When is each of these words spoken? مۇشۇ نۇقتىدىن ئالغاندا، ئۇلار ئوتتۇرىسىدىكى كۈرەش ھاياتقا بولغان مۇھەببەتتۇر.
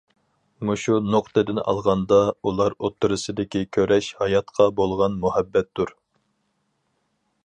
مۇشۇ 0.67 0.95
نۇقتىدىن 1.15 1.59
ئالغاندا، 1.63 2.17
ئۇلار 2.49 2.75
ئوتتۇرىسىدىكى 2.87 3.61
كۈرەش 3.77 4.09
ھاياتقا 4.23 4.67
بولغان 4.81 5.19
مۇھەببەتتۇر. 5.27 5.93